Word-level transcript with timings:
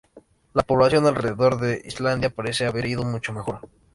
La 0.55 0.63
población 0.63 1.05
alrededor 1.05 1.61
de 1.61 1.83
Islandia 1.85 2.31
parece 2.31 2.65
haber 2.65 2.87
ido 2.87 3.03
mucho 3.03 3.33
mejor. 3.33 3.61